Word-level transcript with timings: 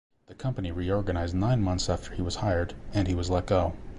The 0.25 0.33
company 0.33 0.71
reorganized 0.71 1.35
nine 1.35 1.61
months 1.61 1.87
after 1.87 2.15
he 2.15 2.23
was 2.23 2.37
hired 2.37 2.73
and 2.91 3.07
he 3.07 3.13
was 3.13 3.29
let 3.29 3.45
go. 3.45 3.73